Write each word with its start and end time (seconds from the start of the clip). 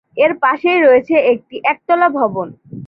এর 0.17 0.31
পাশেই 0.43 0.79
রয়েছে 0.81 1.15
একটি 1.31 1.55
একতলা 1.63 2.07
ভবন। 2.19 2.47